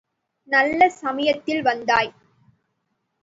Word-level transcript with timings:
நல்ல 0.49 0.89
சமயத்தில் 0.89 1.61
வந்தாய். 1.61 2.11